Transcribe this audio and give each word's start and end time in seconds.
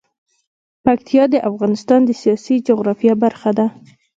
پکتیا 0.85 1.23
د 1.29 1.35
افغانستان 1.49 1.99
د 2.05 2.11
سیاسي 2.21 2.55
جغرافیه 2.67 3.13
برخه 3.23 3.51
ده. 3.57 3.65